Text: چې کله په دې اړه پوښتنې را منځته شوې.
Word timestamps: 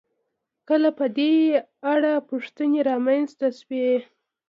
چې 0.55 0.61
کله 0.69 0.89
په 0.99 1.05
دې 1.17 1.33
اړه 1.93 2.13
پوښتنې 2.29 2.79
را 2.89 2.95
منځته 3.05 3.47
شوې. 3.59 3.89